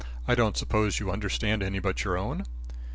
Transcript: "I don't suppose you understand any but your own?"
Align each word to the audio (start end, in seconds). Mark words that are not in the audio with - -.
"I 0.27 0.33
don't 0.33 0.57
suppose 0.57 0.99
you 0.99 1.11
understand 1.11 1.61
any 1.61 1.77
but 1.77 2.03
your 2.03 2.17
own?" 2.17 2.43